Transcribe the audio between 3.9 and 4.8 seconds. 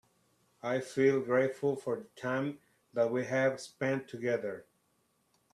together.